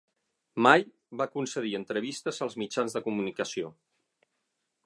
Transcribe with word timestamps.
Mai 0.67 0.85
va 1.21 1.27
concedir 1.35 1.75
entrevistes 1.81 2.43
als 2.47 2.59
mitjans 2.63 2.97
de 2.99 3.07
comunicació. 3.09 3.75